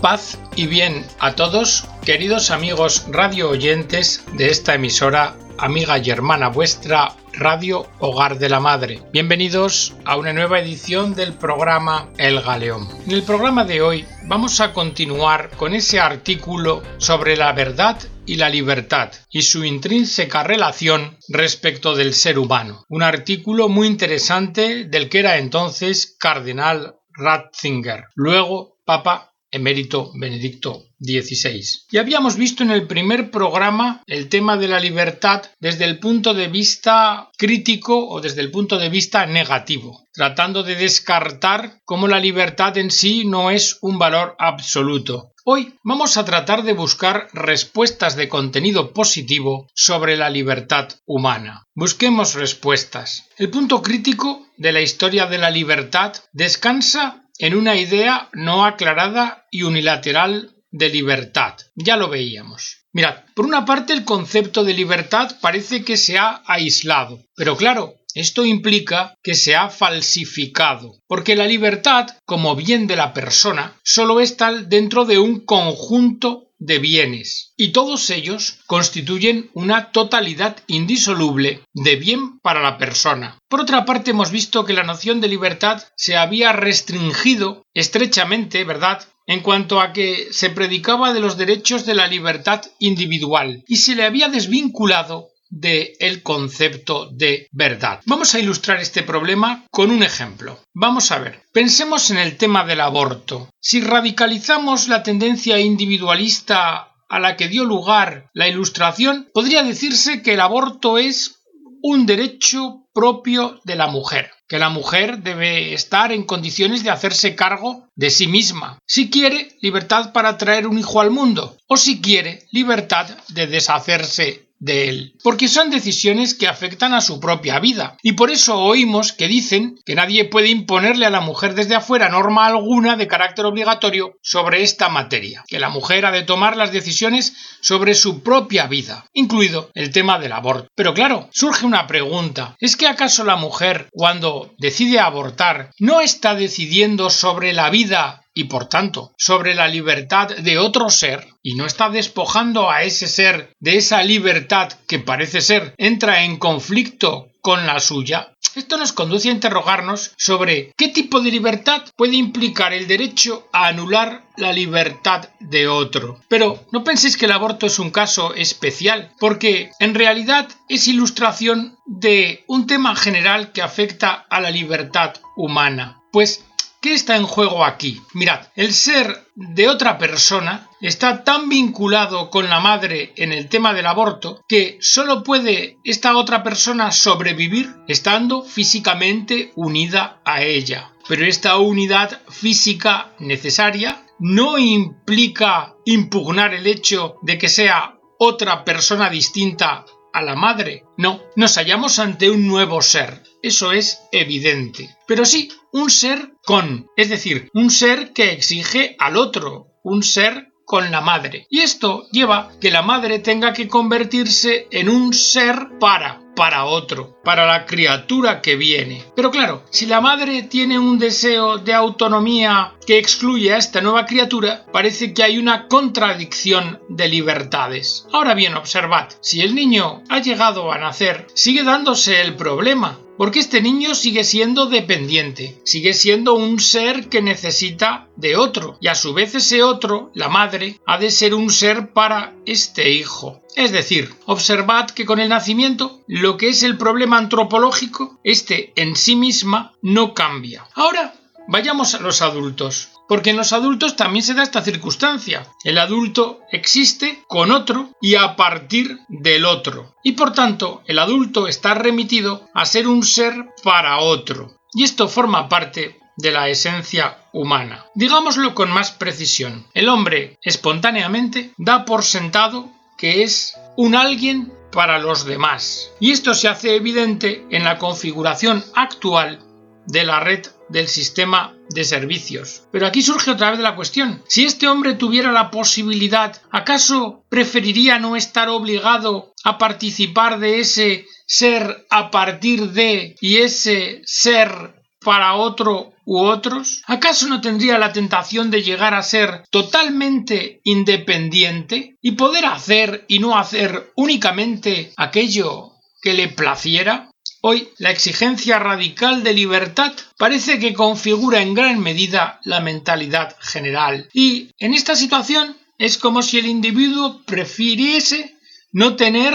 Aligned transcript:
Paz 0.00 0.38
y 0.56 0.66
bien 0.66 1.06
a 1.18 1.34
todos, 1.34 1.86
queridos 2.04 2.50
amigos 2.50 3.06
radio 3.10 3.48
oyentes 3.48 4.24
de 4.34 4.50
esta 4.50 4.74
emisora, 4.74 5.36
amiga 5.58 5.98
y 5.98 6.10
hermana 6.10 6.48
vuestra, 6.48 7.16
Radio 7.32 7.86
Hogar 7.98 8.38
de 8.38 8.48
la 8.48 8.60
Madre. 8.60 9.02
Bienvenidos 9.12 9.94
a 10.04 10.16
una 10.16 10.32
nueva 10.32 10.58
edición 10.60 11.14
del 11.14 11.32
programa 11.32 12.10
El 12.18 12.40
Galeón. 12.40 12.88
En 13.06 13.12
el 13.12 13.22
programa 13.22 13.64
de 13.64 13.80
hoy 13.80 14.04
vamos 14.24 14.60
a 14.60 14.72
continuar 14.72 15.50
con 15.50 15.74
ese 15.74 15.98
artículo 15.98 16.82
sobre 16.98 17.36
la 17.36 17.52
verdad 17.52 17.98
y 18.26 18.36
la 18.36 18.50
libertad 18.50 19.12
y 19.30 19.42
su 19.42 19.64
intrínseca 19.64 20.42
relación 20.42 21.16
respecto 21.28 21.94
del 21.94 22.12
ser 22.12 22.38
humano. 22.38 22.84
Un 22.88 23.02
artículo 23.02 23.68
muy 23.68 23.86
interesante 23.86 24.84
del 24.84 25.08
que 25.08 25.20
era 25.20 25.38
entonces 25.38 26.16
cardenal 26.18 26.96
Ratzinger, 27.14 28.04
luego 28.14 28.78
Papa 28.84 29.35
emérito 29.50 30.12
Benedicto 30.14 30.86
XVI. 30.98 31.62
Y 31.90 31.98
habíamos 31.98 32.36
visto 32.36 32.62
en 32.62 32.70
el 32.70 32.86
primer 32.86 33.30
programa 33.30 34.02
el 34.06 34.28
tema 34.28 34.56
de 34.56 34.68
la 34.68 34.80
libertad 34.80 35.42
desde 35.60 35.84
el 35.84 35.98
punto 35.98 36.34
de 36.34 36.48
vista 36.48 37.30
crítico 37.36 38.08
o 38.08 38.20
desde 38.20 38.40
el 38.40 38.50
punto 38.50 38.78
de 38.78 38.88
vista 38.88 39.26
negativo, 39.26 40.06
tratando 40.12 40.62
de 40.62 40.76
descartar 40.76 41.80
cómo 41.84 42.08
la 42.08 42.20
libertad 42.20 42.76
en 42.78 42.90
sí 42.90 43.24
no 43.24 43.50
es 43.50 43.78
un 43.82 43.98
valor 43.98 44.34
absoluto. 44.38 45.32
Hoy 45.48 45.74
vamos 45.84 46.16
a 46.16 46.24
tratar 46.24 46.64
de 46.64 46.72
buscar 46.72 47.28
respuestas 47.32 48.16
de 48.16 48.28
contenido 48.28 48.92
positivo 48.92 49.68
sobre 49.74 50.16
la 50.16 50.28
libertad 50.28 50.88
humana. 51.06 51.62
Busquemos 51.72 52.34
respuestas. 52.34 53.28
El 53.38 53.50
punto 53.50 53.80
crítico 53.80 54.48
de 54.56 54.72
la 54.72 54.80
historia 54.80 55.26
de 55.26 55.38
la 55.38 55.50
libertad 55.50 56.14
descansa 56.32 57.25
en 57.38 57.54
una 57.54 57.76
idea 57.76 58.28
no 58.32 58.64
aclarada 58.64 59.46
y 59.50 59.62
unilateral 59.62 60.56
de 60.70 60.88
libertad. 60.88 61.54
Ya 61.74 61.96
lo 61.96 62.08
veíamos. 62.08 62.86
Mirad, 62.92 63.24
por 63.34 63.46
una 63.46 63.64
parte 63.64 63.92
el 63.92 64.04
concepto 64.04 64.64
de 64.64 64.74
libertad 64.74 65.36
parece 65.40 65.84
que 65.84 65.96
se 65.96 66.18
ha 66.18 66.42
aislado, 66.46 67.22
pero 67.34 67.56
claro, 67.56 67.96
esto 68.14 68.46
implica 68.46 69.14
que 69.22 69.34
se 69.34 69.54
ha 69.54 69.68
falsificado, 69.68 70.98
porque 71.06 71.36
la 71.36 71.46
libertad, 71.46 72.06
como 72.24 72.56
bien 72.56 72.86
de 72.86 72.96
la 72.96 73.12
persona, 73.12 73.76
solo 73.84 74.20
es 74.20 74.38
tal 74.38 74.70
dentro 74.70 75.04
de 75.04 75.18
un 75.18 75.44
conjunto 75.44 76.45
de 76.58 76.78
bienes, 76.78 77.52
y 77.56 77.68
todos 77.68 78.10
ellos 78.10 78.60
constituyen 78.66 79.50
una 79.54 79.92
totalidad 79.92 80.56
indisoluble 80.66 81.62
de 81.74 81.96
bien 81.96 82.38
para 82.40 82.62
la 82.62 82.78
persona. 82.78 83.38
Por 83.48 83.60
otra 83.60 83.84
parte, 83.84 84.12
hemos 84.12 84.30
visto 84.30 84.64
que 84.64 84.72
la 84.72 84.82
noción 84.82 85.20
de 85.20 85.28
libertad 85.28 85.82
se 85.96 86.16
había 86.16 86.52
restringido 86.52 87.64
estrechamente, 87.74 88.64
¿verdad?, 88.64 89.06
en 89.26 89.40
cuanto 89.40 89.80
a 89.80 89.92
que 89.92 90.28
se 90.30 90.50
predicaba 90.50 91.12
de 91.12 91.20
los 91.20 91.36
derechos 91.36 91.84
de 91.84 91.94
la 91.94 92.06
libertad 92.06 92.62
individual 92.78 93.64
y 93.66 93.76
se 93.76 93.96
le 93.96 94.04
había 94.04 94.28
desvinculado 94.28 95.30
de 95.48 95.96
el 96.00 96.22
concepto 96.22 97.08
de 97.10 97.48
verdad. 97.52 98.00
Vamos 98.06 98.34
a 98.34 98.38
ilustrar 98.38 98.80
este 98.80 99.02
problema 99.02 99.64
con 99.70 99.90
un 99.90 100.02
ejemplo. 100.02 100.60
Vamos 100.74 101.12
a 101.12 101.18
ver, 101.18 101.42
pensemos 101.52 102.10
en 102.10 102.18
el 102.18 102.36
tema 102.36 102.64
del 102.64 102.80
aborto. 102.80 103.48
Si 103.60 103.80
radicalizamos 103.80 104.88
la 104.88 105.02
tendencia 105.02 105.58
individualista 105.58 106.92
a 107.08 107.20
la 107.20 107.36
que 107.36 107.48
dio 107.48 107.64
lugar 107.64 108.30
la 108.32 108.48
ilustración, 108.48 109.28
podría 109.32 109.62
decirse 109.62 110.22
que 110.22 110.34
el 110.34 110.40
aborto 110.40 110.98
es 110.98 111.36
un 111.82 112.06
derecho 112.06 112.86
propio 112.92 113.60
de 113.64 113.76
la 113.76 113.86
mujer, 113.86 114.30
que 114.48 114.58
la 114.58 114.70
mujer 114.70 115.18
debe 115.18 115.74
estar 115.74 116.12
en 116.12 116.24
condiciones 116.24 116.82
de 116.82 116.90
hacerse 116.90 117.36
cargo 117.36 117.88
de 117.94 118.10
sí 118.10 118.26
misma, 118.26 118.78
si 118.86 119.10
quiere 119.10 119.56
libertad 119.60 120.12
para 120.12 120.38
traer 120.38 120.66
un 120.66 120.78
hijo 120.78 121.00
al 121.00 121.10
mundo, 121.10 121.58
o 121.68 121.76
si 121.76 122.00
quiere 122.00 122.46
libertad 122.50 123.06
de 123.28 123.46
deshacerse 123.46 124.45
de 124.58 124.88
él, 124.88 125.14
porque 125.22 125.48
son 125.48 125.70
decisiones 125.70 126.34
que 126.34 126.48
afectan 126.48 126.94
a 126.94 127.00
su 127.00 127.20
propia 127.20 127.58
vida, 127.58 127.96
y 128.02 128.12
por 128.12 128.30
eso 128.30 128.58
oímos 128.58 129.12
que 129.12 129.28
dicen 129.28 129.78
que 129.84 129.94
nadie 129.94 130.24
puede 130.24 130.48
imponerle 130.48 131.06
a 131.06 131.10
la 131.10 131.20
mujer 131.20 131.54
desde 131.54 131.74
afuera 131.74 132.08
norma 132.08 132.46
alguna 132.46 132.96
de 132.96 133.06
carácter 133.06 133.44
obligatorio 133.44 134.14
sobre 134.22 134.62
esta 134.62 134.88
materia, 134.88 135.44
que 135.46 135.60
la 135.60 135.68
mujer 135.68 136.06
ha 136.06 136.12
de 136.12 136.22
tomar 136.22 136.56
las 136.56 136.72
decisiones 136.72 137.34
sobre 137.60 137.94
su 137.94 138.22
propia 138.22 138.66
vida, 138.66 139.06
incluido 139.12 139.70
el 139.74 139.90
tema 139.90 140.18
del 140.18 140.32
aborto. 140.32 140.68
Pero 140.74 140.94
claro, 140.94 141.28
surge 141.32 141.66
una 141.66 141.86
pregunta, 141.86 142.56
¿es 142.60 142.76
que 142.76 142.86
acaso 142.86 143.24
la 143.24 143.36
mujer, 143.36 143.88
cuando 143.92 144.54
decide 144.58 145.00
abortar, 145.00 145.70
no 145.78 146.00
está 146.00 146.34
decidiendo 146.34 147.10
sobre 147.10 147.52
la 147.52 147.70
vida 147.70 148.22
y 148.36 148.44
por 148.44 148.68
tanto 148.68 149.12
sobre 149.16 149.54
la 149.54 149.66
libertad 149.66 150.28
de 150.28 150.58
otro 150.58 150.90
ser 150.90 151.26
y 151.42 151.54
no 151.54 151.66
está 151.66 151.88
despojando 151.88 152.70
a 152.70 152.82
ese 152.82 153.08
ser 153.08 153.50
de 153.58 153.78
esa 153.78 154.02
libertad 154.02 154.72
que 154.86 155.00
parece 155.00 155.40
ser 155.40 155.74
entra 155.78 156.22
en 156.22 156.36
conflicto 156.36 157.30
con 157.40 157.66
la 157.66 157.80
suya, 157.80 158.36
esto 158.56 158.78
nos 158.78 158.94
conduce 158.94 159.28
a 159.28 159.32
interrogarnos 159.32 160.12
sobre 160.16 160.72
qué 160.78 160.88
tipo 160.88 161.20
de 161.20 161.30
libertad 161.30 161.82
puede 161.94 162.16
implicar 162.16 162.72
el 162.72 162.88
derecho 162.88 163.46
a 163.52 163.68
anular 163.68 164.24
la 164.38 164.50
libertad 164.50 165.28
de 165.40 165.68
otro. 165.68 166.18
Pero 166.28 166.64
no 166.72 166.82
penséis 166.82 167.18
que 167.18 167.26
el 167.26 167.32
aborto 167.32 167.66
es 167.66 167.78
un 167.78 167.90
caso 167.90 168.32
especial, 168.34 169.12
porque 169.20 169.72
en 169.78 169.94
realidad 169.94 170.48
es 170.70 170.88
ilustración 170.88 171.76
de 171.84 172.44
un 172.46 172.66
tema 172.66 172.96
general 172.96 173.52
que 173.52 173.60
afecta 173.60 174.26
a 174.30 174.40
la 174.40 174.50
libertad 174.50 175.12
humana. 175.36 176.00
Pues 176.12 176.45
¿Qué 176.86 176.94
está 176.94 177.16
en 177.16 177.26
juego 177.26 177.64
aquí? 177.64 178.00
Mirad, 178.14 178.46
el 178.54 178.72
ser 178.72 179.26
de 179.34 179.68
otra 179.68 179.98
persona 179.98 180.70
está 180.80 181.24
tan 181.24 181.48
vinculado 181.48 182.30
con 182.30 182.48
la 182.48 182.60
madre 182.60 183.12
en 183.16 183.32
el 183.32 183.48
tema 183.48 183.74
del 183.74 183.86
aborto 183.86 184.44
que 184.46 184.78
solo 184.80 185.24
puede 185.24 185.78
esta 185.82 186.16
otra 186.16 186.44
persona 186.44 186.92
sobrevivir 186.92 187.74
estando 187.88 188.44
físicamente 188.44 189.50
unida 189.56 190.20
a 190.24 190.42
ella. 190.42 190.92
Pero 191.08 191.26
esta 191.26 191.56
unidad 191.56 192.20
física 192.28 193.16
necesaria 193.18 194.06
no 194.20 194.56
implica 194.56 195.74
impugnar 195.86 196.54
el 196.54 196.68
hecho 196.68 197.16
de 197.20 197.36
que 197.36 197.48
sea 197.48 197.98
otra 198.20 198.64
persona 198.64 199.10
distinta 199.10 199.84
a 200.16 200.22
la 200.22 200.34
madre. 200.34 200.84
No, 200.96 201.20
nos 201.34 201.56
hallamos 201.56 201.98
ante 201.98 202.30
un 202.30 202.46
nuevo 202.46 202.80
ser. 202.80 203.22
Eso 203.42 203.72
es 203.72 204.00
evidente. 204.12 204.96
Pero 205.06 205.26
sí, 205.26 205.50
un 205.76 205.90
ser 205.90 206.32
con, 206.42 206.90
es 206.96 207.10
decir, 207.10 207.50
un 207.52 207.70
ser 207.70 208.14
que 208.14 208.32
exige 208.32 208.96
al 208.98 209.18
otro, 209.18 209.74
un 209.84 210.02
ser 210.02 210.48
con 210.64 210.90
la 210.90 211.02
madre. 211.02 211.46
Y 211.50 211.60
esto 211.60 212.08
lleva 212.10 212.50
que 212.62 212.70
la 212.70 212.80
madre 212.80 213.18
tenga 213.18 213.52
que 213.52 213.68
convertirse 213.68 214.68
en 214.70 214.88
un 214.88 215.12
ser 215.12 215.78
para, 215.78 216.22
para 216.34 216.64
otro, 216.64 217.15
para 217.26 217.44
la 217.44 217.66
criatura 217.66 218.40
que 218.40 218.54
viene. 218.54 219.04
Pero 219.16 219.32
claro, 219.32 219.64
si 219.70 219.86
la 219.86 220.00
madre 220.00 220.44
tiene 220.44 220.78
un 220.78 220.96
deseo 220.96 221.58
de 221.58 221.74
autonomía 221.74 222.74
que 222.86 222.98
excluye 222.98 223.52
a 223.52 223.56
esta 223.56 223.80
nueva 223.80 224.06
criatura, 224.06 224.64
parece 224.72 225.12
que 225.12 225.24
hay 225.24 225.36
una 225.36 225.66
contradicción 225.66 226.80
de 226.88 227.08
libertades. 227.08 228.06
Ahora 228.12 228.34
bien, 228.34 228.54
observad, 228.54 229.08
si 229.20 229.40
el 229.40 229.56
niño 229.56 230.04
ha 230.08 230.20
llegado 230.20 230.70
a 230.70 230.78
nacer, 230.78 231.26
sigue 231.34 231.64
dándose 231.64 232.20
el 232.20 232.36
problema 232.36 232.96
porque 233.16 233.38
este 233.38 233.60
niño 233.60 233.94
sigue 233.94 234.24
siendo 234.24 234.66
dependiente, 234.66 235.58
sigue 235.64 235.94
siendo 235.94 236.34
un 236.34 236.60
ser 236.60 237.08
que 237.08 237.22
necesita 237.22 238.08
de 238.16 238.36
otro, 238.36 238.76
y 238.80 238.88
a 238.88 238.94
su 238.94 239.14
vez 239.14 239.34
ese 239.34 239.62
otro, 239.62 240.10
la 240.14 240.28
madre, 240.28 240.80
ha 240.86 240.98
de 240.98 241.10
ser 241.10 241.34
un 241.34 241.50
ser 241.50 241.92
para 241.92 242.34
este 242.44 242.90
hijo. 242.90 243.40
Es 243.54 243.72
decir, 243.72 244.12
observad 244.26 244.90
que 244.90 245.06
con 245.06 245.18
el 245.18 245.30
nacimiento 245.30 246.00
lo 246.06 246.36
que 246.36 246.50
es 246.50 246.62
el 246.62 246.76
problema 246.76 247.15
antropológico, 247.18 248.18
este 248.24 248.72
en 248.76 248.96
sí 248.96 249.16
misma, 249.16 249.72
no 249.82 250.14
cambia. 250.14 250.66
Ahora, 250.74 251.14
vayamos 251.48 251.94
a 251.94 252.00
los 252.00 252.22
adultos. 252.22 252.90
Porque 253.08 253.30
en 253.30 253.36
los 253.36 253.52
adultos 253.52 253.94
también 253.94 254.24
se 254.24 254.34
da 254.34 254.42
esta 254.42 254.62
circunstancia. 254.62 255.46
El 255.62 255.78
adulto 255.78 256.40
existe 256.50 257.22
con 257.28 257.52
otro 257.52 257.90
y 258.00 258.16
a 258.16 258.34
partir 258.34 258.98
del 259.08 259.44
otro. 259.44 259.94
Y 260.02 260.12
por 260.12 260.32
tanto, 260.32 260.82
el 260.86 260.98
adulto 260.98 261.46
está 261.46 261.74
remitido 261.74 262.48
a 262.52 262.64
ser 262.64 262.88
un 262.88 263.04
ser 263.04 263.50
para 263.62 263.98
otro. 263.98 264.56
Y 264.72 264.82
esto 264.82 265.08
forma 265.08 265.48
parte 265.48 266.00
de 266.16 266.32
la 266.32 266.48
esencia 266.48 267.18
humana. 267.32 267.86
Digámoslo 267.94 268.54
con 268.54 268.70
más 268.70 268.90
precisión. 268.90 269.66
El 269.74 269.88
hombre 269.88 270.38
espontáneamente 270.42 271.52
da 271.58 271.84
por 271.84 272.02
sentado 272.02 272.70
que 272.96 273.22
es 273.22 273.54
un 273.76 273.94
alguien 273.94 274.52
para 274.76 274.98
los 274.98 275.24
demás. 275.24 275.90
Y 276.00 276.12
esto 276.12 276.34
se 276.34 276.48
hace 276.48 276.76
evidente 276.76 277.46
en 277.50 277.64
la 277.64 277.78
configuración 277.78 278.62
actual 278.74 279.40
de 279.86 280.04
la 280.04 280.20
red 280.20 280.46
del 280.68 280.86
sistema 280.86 281.56
de 281.70 281.82
servicios. 281.82 282.64
Pero 282.72 282.86
aquí 282.86 283.00
surge 283.00 283.30
otra 283.30 283.52
vez 283.52 283.60
la 283.60 283.74
cuestión. 283.74 284.22
Si 284.28 284.44
este 284.44 284.68
hombre 284.68 284.92
tuviera 284.92 285.32
la 285.32 285.50
posibilidad, 285.50 286.36
¿acaso 286.50 287.24
preferiría 287.30 287.98
no 287.98 288.16
estar 288.16 288.50
obligado 288.50 289.32
a 289.44 289.56
participar 289.56 290.38
de 290.40 290.60
ese 290.60 291.06
ser 291.26 291.86
a 291.88 292.10
partir 292.10 292.72
de 292.72 293.16
y 293.22 293.38
ese 293.38 294.02
ser 294.04 294.82
para 295.00 295.36
otro 295.36 295.94
u 296.06 296.20
otros? 296.20 296.82
¿Acaso 296.86 297.26
no 297.26 297.42
tendría 297.42 297.76
la 297.78 297.92
tentación 297.92 298.50
de 298.50 298.62
llegar 298.62 298.94
a 298.94 299.02
ser 299.02 299.42
totalmente 299.50 300.60
independiente 300.64 301.98
y 302.00 302.12
poder 302.12 302.46
hacer 302.46 303.04
y 303.08 303.18
no 303.18 303.36
hacer 303.36 303.92
únicamente 303.96 304.92
aquello 304.96 305.72
que 306.00 306.14
le 306.14 306.28
placiera? 306.28 307.10
Hoy 307.42 307.68
la 307.78 307.90
exigencia 307.90 308.58
radical 308.58 309.22
de 309.22 309.34
libertad 309.34 309.92
parece 310.16 310.58
que 310.58 310.74
configura 310.74 311.42
en 311.42 311.54
gran 311.54 311.80
medida 311.80 312.40
la 312.44 312.60
mentalidad 312.60 313.36
general 313.40 314.08
y 314.14 314.50
en 314.58 314.74
esta 314.74 314.96
situación 314.96 315.56
es 315.78 315.98
como 315.98 316.22
si 316.22 316.38
el 316.38 316.46
individuo 316.46 317.22
prefiriese 317.26 318.36
no 318.72 318.96
tener 318.96 319.34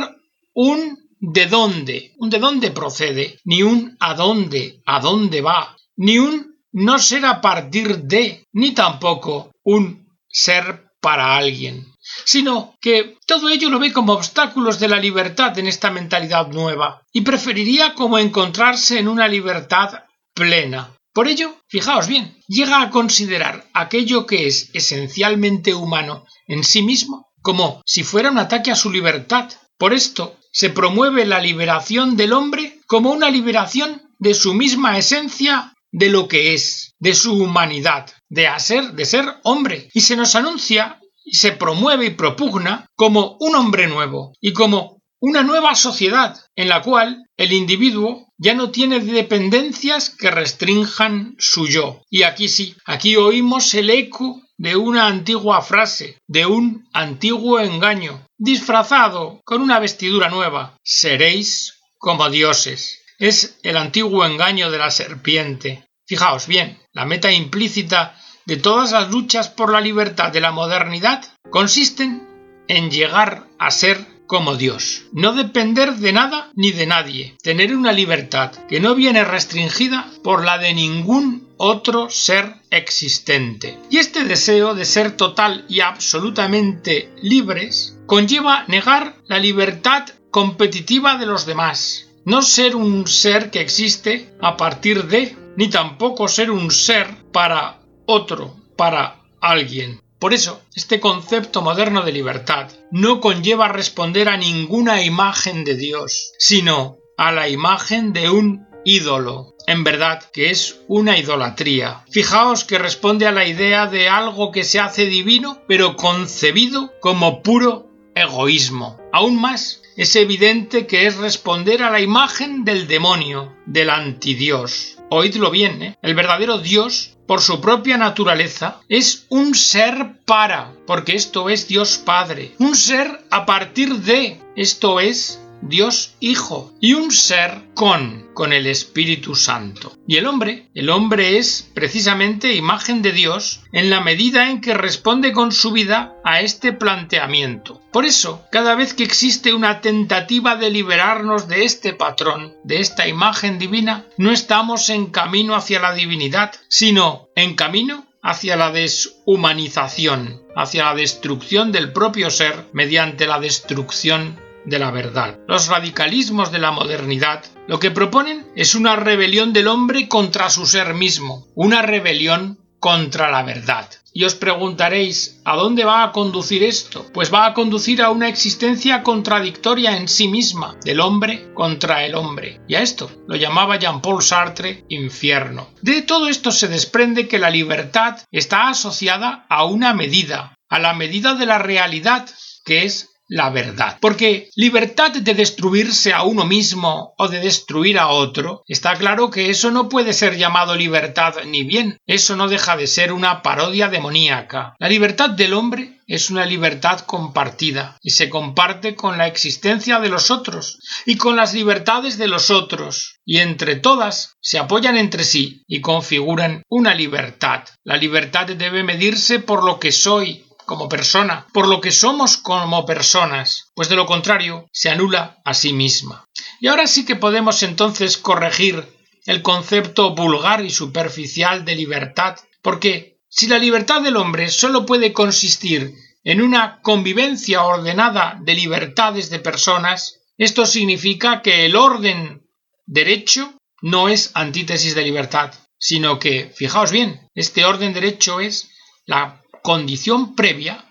un 0.54 0.98
de 1.20 1.46
dónde, 1.46 2.14
un 2.18 2.30
de 2.30 2.40
dónde 2.40 2.72
procede, 2.72 3.40
ni 3.46 3.62
un 3.62 3.96
a 4.00 4.16
dónde, 4.16 4.82
a 4.86 5.00
dónde 5.00 5.42
va, 5.42 5.78
ni 5.96 6.18
un 6.18 6.51
no 6.74 7.00
ser 7.00 7.26
a 7.26 7.42
partir 7.42 8.00
de, 8.04 8.46
ni 8.54 8.72
tampoco 8.72 9.52
un 9.64 10.08
ser 10.30 10.92
para 11.02 11.36
alguien, 11.36 11.88
sino 12.26 12.76
que 12.80 13.18
todo 13.26 13.50
ello 13.50 13.70
lo 13.70 13.80
ve 13.80 13.92
como 13.92 14.14
obstáculos 14.14 14.80
de 14.80 14.88
la 14.88 14.98
libertad 14.98 15.58
en 15.58 15.68
esta 15.68 15.92
mentalidad 15.92 16.48
nueva, 16.48 17.02
y 17.12 17.22
preferiría 17.22 17.94
como 17.94 18.20
encontrarse 18.20 19.00
en 19.00 19.08
una 19.08 19.28
libertad 19.28 20.04
plena. 20.34 20.96
Por 21.14 21.28
ello, 21.28 21.58
fijaos 21.68 22.08
bien, 22.08 22.38
llega 22.48 22.82
a 22.82 22.90
considerar 22.90 23.68
aquello 23.74 24.26
que 24.26 24.48
es 24.48 24.70
esencialmente 24.74 25.74
humano 25.74 26.26
en 26.48 26.64
sí 26.64 26.82
mismo 26.84 27.32
como 27.42 27.82
si 27.86 28.04
fuera 28.04 28.32
un 28.32 28.38
ataque 28.38 28.72
a 28.72 28.76
su 28.76 28.92
libertad. 28.92 29.52
Por 29.78 29.94
esto, 29.94 30.38
se 30.52 30.70
promueve 30.70 31.26
la 31.26 31.40
liberación 31.40 32.16
del 32.16 32.34
hombre 32.34 32.80
como 32.88 33.12
una 33.12 33.30
liberación 33.30 34.02
de 34.20 34.34
su 34.34 34.54
misma 34.54 34.98
esencia 34.98 35.74
de 35.92 36.10
lo 36.10 36.28
que 36.28 36.54
es, 36.54 36.96
de 37.00 37.14
su 37.14 37.34
humanidad, 37.34 38.10
de 38.30 38.48
ser, 38.60 38.94
de 38.94 39.06
ser 39.06 39.26
hombre, 39.44 39.90
y 39.94 40.02
se 40.02 40.16
nos 40.16 40.36
anuncia 40.36 41.00
y 41.24 41.36
se 41.36 41.52
promueve 41.52 42.08
y 42.08 42.10
propugna 42.12 42.88
como 42.96 43.38
un 43.40 43.56
hombre 43.56 43.88
nuevo 43.88 44.34
y 44.42 44.54
como 44.54 45.02
una 45.20 45.44
nueva 45.44 45.76
sociedad 45.76 46.36
en 46.56 46.68
la 46.68 46.82
cual 46.82 47.28
el 47.38 47.54
individuo 47.54 48.28
ya 48.38 48.56
no 48.56 48.72
tiene 48.72 49.00
dependencias 49.00 50.10
que 50.10 50.32
restrinjan 50.32 51.36
su 51.38 51.68
yo. 51.68 52.02
Y 52.10 52.24
aquí 52.24 52.50
sí, 52.50 52.76
aquí 52.86 53.16
oímos 53.16 53.74
el 53.76 53.92
eco 53.92 54.42
de 54.58 54.76
una 54.76 55.08
antigua 55.08 55.62
frase, 55.62 56.18
de 56.28 56.48
un 56.48 56.88
antiguo 56.92 57.60
engaño, 57.60 58.26
disfrazado 58.38 59.42
con 59.46 59.62
una 59.62 59.80
vestidura 59.80 60.30
nueva. 60.30 60.76
Seréis 60.84 61.80
como 62.00 62.28
dioses. 62.30 63.01
Es 63.22 63.60
el 63.62 63.78
antiguo 63.78 64.26
engaño 64.26 64.72
de 64.72 64.80
la 64.80 64.90
serpiente. 64.90 65.88
Fijaos 66.08 66.48
bien, 66.48 66.80
la 66.92 67.06
meta 67.06 67.32
implícita 67.32 68.16
de 68.48 68.58
todas 68.58 68.94
las 68.94 69.12
luchas 69.12 69.48
por 69.48 69.72
la 69.72 69.80
libertad 69.80 70.32
de 70.32 70.42
la 70.42 70.52
modernidad 70.52 71.24
consisten 71.52 72.28
en 72.68 72.90
llegar 72.90 73.46
a 73.60 73.70
ser 73.70 74.08
como 74.26 74.56
Dios, 74.56 75.04
no 75.14 75.34
depender 75.34 75.98
de 75.98 76.14
nada 76.14 76.50
ni 76.56 76.72
de 76.72 76.88
nadie, 76.88 77.38
tener 77.44 77.76
una 77.76 77.92
libertad 77.92 78.54
que 78.68 78.80
no 78.80 78.96
viene 78.96 79.24
restringida 79.24 80.10
por 80.24 80.44
la 80.44 80.58
de 80.58 80.74
ningún 80.74 81.48
otro 81.58 82.10
ser 82.10 82.56
existente. 82.72 83.78
Y 83.92 84.00
este 84.00 84.24
deseo 84.24 84.74
de 84.74 84.86
ser 84.86 85.16
total 85.16 85.64
y 85.70 85.82
absolutamente 85.82 87.14
libres 87.22 88.00
conlleva 88.08 88.64
negar 88.68 89.16
la 89.28 89.38
libertad 89.38 90.08
competitiva 90.32 91.18
de 91.18 91.28
los 91.28 91.46
demás, 91.46 92.08
no 92.26 92.42
ser 92.42 92.76
un 92.76 93.08
ser 93.08 93.52
que 93.52 93.62
existe 93.62 94.34
a 94.42 94.58
partir 94.58 95.06
de, 95.06 95.36
ni 95.56 95.70
tampoco 95.70 96.28
ser 96.28 96.52
un 96.52 96.72
ser 96.72 97.08
para 97.32 97.82
otro, 98.06 98.56
para 98.76 99.22
alguien. 99.40 100.00
Por 100.20 100.34
eso, 100.34 100.62
este 100.76 101.00
concepto 101.00 101.64
moderno 101.64 102.04
de 102.04 102.12
libertad 102.12 102.70
no 102.92 103.20
conlleva 103.20 103.68
responder 103.68 104.30
a 104.30 104.38
ninguna 104.38 105.04
imagen 105.04 105.64
de 105.64 105.76
Dios, 105.76 106.34
sino 106.38 106.98
a 107.18 107.32
la 107.32 107.50
imagen 107.50 108.14
de 108.14 108.30
un 108.30 108.68
ídolo, 108.86 109.56
en 109.68 109.84
verdad 109.84 110.24
que 110.32 110.52
es 110.52 110.82
una 110.88 111.18
idolatría. 111.18 112.04
Fijaos 112.12 112.64
que 112.64 112.78
responde 112.78 113.26
a 113.26 113.32
la 113.32 113.48
idea 113.48 113.88
de 113.88 114.10
algo 114.10 114.52
que 114.52 114.64
se 114.64 114.80
hace 114.80 115.06
divino, 115.06 115.62
pero 115.68 115.96
concebido 115.96 116.94
como 117.00 117.42
puro 117.42 117.88
egoísmo. 118.16 119.00
Aún 119.12 119.40
más, 119.40 119.81
es 119.96 120.16
evidente 120.16 120.88
que 120.88 121.08
es 121.08 121.18
responder 121.18 121.84
a 121.84 121.90
la 121.90 122.02
imagen 122.02 122.64
del 122.64 122.88
demonio, 122.88 123.56
del 123.66 123.90
antidios. 123.90 124.98
Oídlo 125.10 125.52
bien, 125.52 125.82
¿eh? 125.82 125.98
el 126.02 126.16
verdadero 126.16 126.58
Dios 126.58 127.18
por 127.32 127.42
su 127.42 127.62
propia 127.62 127.98
naturaleza, 127.98 128.82
es 128.90 129.26
un 129.30 129.56
ser 129.56 130.18
para, 130.26 130.74
porque 130.86 131.16
esto 131.16 131.50
es 131.50 131.66
Dios 131.66 131.98
Padre, 131.98 132.52
un 132.60 132.76
ser 132.76 133.22
a 133.30 133.46
partir 133.46 133.96
de, 134.00 134.42
esto 134.58 135.00
es 135.00 135.42
Dios 135.62 136.16
Hijo, 136.20 136.74
y 136.80 136.94
un 136.94 137.12
ser 137.12 137.64
con, 137.74 138.30
con 138.34 138.54
el 138.54 138.68
Espíritu 138.68 139.36
Santo. 139.36 139.96
Y 140.08 140.18
el 140.18 140.28
hombre, 140.28 140.70
el 140.74 140.90
hombre 140.90 141.38
es 141.38 141.70
precisamente 141.74 142.56
imagen 142.56 143.02
de 143.02 143.12
Dios 143.12 143.62
en 143.72 143.90
la 143.90 144.02
medida 144.02 144.50
en 144.50 144.62
que 144.62 144.74
responde 144.74 145.32
con 145.32 145.52
su 145.52 145.72
vida 145.72 146.16
a 146.24 146.42
este 146.42 146.74
planteamiento. 146.74 147.82
Por 147.92 148.06
eso, 148.06 148.46
cada 148.52 148.76
vez 148.76 148.94
que 148.94 149.04
existe 149.04 149.54
una 149.54 149.82
tentativa 149.82 150.56
de 150.56 150.70
liberarnos 150.70 151.48
de 151.48 151.66
este 151.66 151.94
patrón, 151.94 152.56
de 152.64 152.80
esta 152.80 153.08
imagen 153.08 153.60
divina, 153.60 154.06
no 154.18 154.32
estamos 154.32 154.90
en 154.90 155.08
camino 155.08 155.56
hacia 155.56 155.80
la 155.80 155.94
divinidad, 155.94 156.54
sino 156.68 157.30
en 157.36 157.56
camino 157.56 158.06
hacia 158.24 158.56
la 158.56 158.72
deshumanización, 158.72 160.42
hacia 160.56 160.86
la 160.86 160.96
destrucción 160.96 161.72
del 161.72 161.92
propio 161.92 162.30
ser 162.30 162.68
mediante 162.74 163.26
la 163.26 163.40
destrucción 163.40 164.40
de 164.66 164.80
la 164.80 164.92
verdad. 164.92 165.40
Los 165.48 165.68
radicalismos 165.68 166.52
de 166.52 166.60
la 166.60 166.72
modernidad 166.72 167.44
lo 167.68 167.80
que 167.80 167.92
proponen 167.92 168.46
es 168.56 168.76
una 168.76 168.96
rebelión 168.96 169.54
del 169.54 169.68
hombre 169.68 170.08
contra 170.08 170.50
su 170.50 170.66
ser 170.66 170.94
mismo, 170.94 171.48
una 171.56 171.82
rebelión 171.82 172.60
contra 172.80 173.30
la 173.30 173.44
verdad. 173.44 173.88
Y 174.14 174.26
os 174.26 174.36
preguntaréis, 174.36 175.40
¿a 175.46 175.56
dónde 175.56 175.86
va 175.86 176.04
a 176.04 176.12
conducir 176.12 176.64
esto? 176.64 177.06
Pues 177.14 177.34
va 177.34 177.46
a 177.46 177.54
conducir 177.54 178.02
a 178.02 178.10
una 178.10 178.28
existencia 178.28 179.04
contradictoria 179.04 179.96
en 179.96 180.10
sí 180.10 180.28
misma, 180.28 180.76
del 180.84 181.00
hombre 181.00 181.54
contra 181.54 182.04
el 182.04 182.16
hombre. 182.16 182.60
Y 182.68 182.76
a 182.76 182.82
esto 182.82 183.10
lo 183.28 183.38
llamaba 183.38 183.78
Jean-Paul 183.78 184.22
Sartre 184.22 184.84
infierno. 184.90 185.70
De 185.82 186.02
todo 186.02 186.28
esto 186.28 186.52
se 186.52 186.68
desprende 186.68 187.30
que 187.30 187.40
la 187.40 187.50
libertad 187.50 188.20
está 188.32 188.68
asociada 188.68 189.46
a 189.48 189.64
una 189.64 189.94
medida, 189.94 190.58
a 190.68 190.80
la 190.80 190.94
medida 190.94 191.36
de 191.36 191.46
la 191.46 191.60
realidad, 191.60 192.30
que 192.66 192.84
es 192.84 193.11
la 193.32 193.50
verdad. 193.50 193.98
Porque 194.02 194.50
libertad 194.56 195.12
de 195.12 195.34
destruirse 195.34 196.12
a 196.12 196.24
uno 196.24 196.44
mismo 196.44 197.14
o 197.18 197.30
de 197.30 197.40
destruir 197.40 197.98
a 197.98 198.10
otro, 198.10 198.62
está 198.68 198.96
claro 198.96 199.32
que 199.32 199.50
eso 199.50 199.72
no 199.72 199.88
puede 199.88 200.12
ser 200.12 200.36
llamado 200.36 200.76
libertad 200.76 201.36
ni 201.46 201.64
bien. 201.64 201.98
Eso 202.06 202.36
no 202.36 202.50
deja 202.50 202.76
de 202.76 202.88
ser 202.88 203.14
una 203.14 203.42
parodia 203.42 203.88
demoníaca. 203.88 204.76
La 204.80 204.90
libertad 204.90 205.30
del 205.30 205.54
hombre 205.54 206.02
es 206.08 206.30
una 206.30 206.46
libertad 206.46 207.00
compartida 207.06 207.98
y 208.02 208.10
se 208.10 208.30
comparte 208.30 208.96
con 208.96 209.18
la 209.18 209.28
existencia 209.28 210.02
de 210.02 210.10
los 210.10 210.30
otros 210.30 210.80
y 211.06 211.16
con 211.16 211.38
las 211.38 211.54
libertades 211.54 212.18
de 212.18 212.28
los 212.28 212.52
otros 212.52 213.22
y 213.24 213.38
entre 213.38 213.78
todas 213.78 214.36
se 214.42 214.60
apoyan 214.60 214.98
entre 214.98 215.24
sí 215.24 215.64
y 215.68 215.80
configuran 215.80 216.64
una 216.68 216.94
libertad. 216.94 217.64
La 217.86 217.96
libertad 217.96 218.48
debe 218.48 218.84
medirse 218.84 219.40
por 219.40 219.64
lo 219.64 219.80
que 219.80 219.94
soy 219.94 220.44
como 220.72 220.88
persona, 220.88 221.48
por 221.52 221.68
lo 221.68 221.82
que 221.82 221.92
somos 221.92 222.38
como 222.38 222.86
personas, 222.86 223.74
pues 223.76 223.90
de 223.90 223.98
lo 223.98 224.06
contrario 224.06 224.70
se 224.72 224.90
anula 224.90 225.42
a 225.44 225.54
sí 225.54 225.74
misma. 225.74 226.24
Y 226.62 226.68
ahora 226.68 226.88
sí 226.88 227.04
que 227.04 227.18
podemos 227.18 227.62
entonces 227.62 228.18
corregir 228.18 228.88
el 229.26 229.42
concepto 229.42 230.16
vulgar 230.16 230.64
y 230.64 230.70
superficial 230.70 231.66
de 231.66 231.76
libertad, 231.76 232.38
porque 232.62 233.20
si 233.28 233.48
la 233.48 233.58
libertad 233.58 234.02
del 234.02 234.16
hombre 234.16 234.48
solo 234.48 234.86
puede 234.86 235.12
consistir 235.12 235.94
en 236.24 236.42
una 236.42 236.80
convivencia 236.82 237.64
ordenada 237.64 238.40
de 238.42 238.56
libertades 238.56 239.30
de 239.30 239.40
personas, 239.40 240.22
esto 240.38 240.66
significa 240.66 241.42
que 241.42 241.66
el 241.66 241.76
orden 241.76 242.48
derecho 242.86 243.56
no 243.82 244.08
es 244.08 244.32
antítesis 244.36 244.96
de 244.96 245.04
libertad, 245.04 245.54
sino 245.78 246.18
que, 246.18 246.50
fijaos 246.56 246.92
bien, 246.92 247.28
este 247.36 247.66
orden 247.66 247.92
derecho 247.94 248.40
es 248.40 248.70
la 249.06 249.41
condición 249.64 250.36
previa 250.36 250.86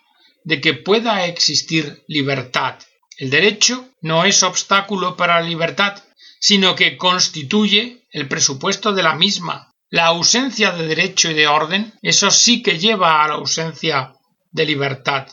de 0.45 0.61
que 0.61 0.75
pueda 0.75 1.27
existir 1.27 2.03
libertad. 2.09 2.77
El 3.19 3.31
derecho 3.31 3.89
no 4.01 4.25
es 4.25 4.43
obstáculo 4.43 5.17
para 5.17 5.41
la 5.41 5.47
libertad, 5.47 6.03
sino 6.41 6.75
que 6.75 6.97
constituye 6.97 8.07
el 8.11 8.29
presupuesto 8.29 8.93
de 8.93 9.03
la 9.03 9.15
misma. 9.15 9.71
La 9.91 10.07
ausencia 10.07 10.71
de 10.73 10.87
derecho 10.87 11.31
y 11.31 11.35
de 11.35 11.47
orden, 11.47 11.93
eso 12.01 12.31
sí 12.31 12.63
que 12.63 12.79
lleva 12.79 13.23
a 13.23 13.29
la 13.29 13.35
ausencia 13.35 14.15
de 14.51 14.65
libertad. 14.65 15.29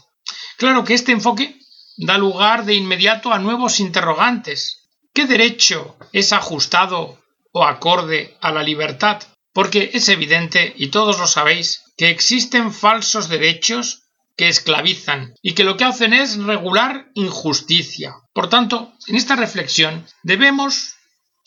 Claro 0.57 0.83
que 0.83 0.95
este 0.95 1.11
enfoque 1.11 1.59
da 1.97 2.17
lugar 2.17 2.65
de 2.65 2.73
inmediato 2.73 3.31
a 3.31 3.39
nuevos 3.39 3.79
interrogantes. 3.79 4.89
¿Qué 5.13 5.25
derecho 5.25 5.95
es 6.11 6.33
ajustado 6.33 7.19
o 7.53 7.63
acorde 7.63 8.35
a 8.41 8.51
la 8.51 8.63
libertad? 8.63 9.21
porque 9.57 9.89
es 9.95 10.07
evidente, 10.09 10.71
y 10.77 10.89
todos 10.89 11.17
lo 11.17 11.25
sabéis, 11.25 11.81
que 11.97 12.09
existen 12.09 12.71
falsos 12.71 13.27
derechos 13.27 14.03
que 14.37 14.47
esclavizan 14.47 15.33
y 15.41 15.53
que 15.53 15.63
lo 15.63 15.75
que 15.75 15.83
hacen 15.83 16.13
es 16.13 16.37
regular 16.37 17.09
injusticia. 17.15 18.15
Por 18.33 18.49
tanto, 18.49 18.93
en 19.07 19.15
esta 19.15 19.35
reflexión 19.35 20.05
debemos 20.21 20.93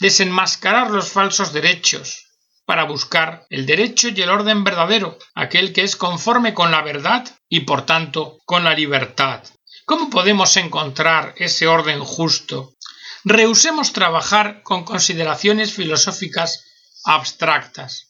desenmascarar 0.00 0.90
los 0.90 1.10
falsos 1.10 1.52
derechos 1.52 2.26
para 2.66 2.84
buscar 2.84 3.46
el 3.50 3.66
derecho 3.66 4.08
y 4.08 4.20
el 4.20 4.30
orden 4.30 4.64
verdadero, 4.64 5.18
aquel 5.34 5.72
que 5.72 5.82
es 5.82 5.96
conforme 5.96 6.52
con 6.52 6.70
la 6.70 6.82
verdad 6.82 7.28
y 7.48 7.60
por 7.60 7.86
tanto 7.86 8.38
con 8.44 8.64
la 8.64 8.74
libertad. 8.74 9.42
¿Cómo 9.84 10.10
podemos 10.10 10.56
encontrar 10.56 11.34
ese 11.36 11.66
orden 11.66 12.00
justo? 12.00 12.74
Rehusemos 13.24 13.92
trabajar 13.92 14.62
con 14.62 14.84
consideraciones 14.84 15.72
filosóficas 15.72 16.64
abstractas. 17.04 18.09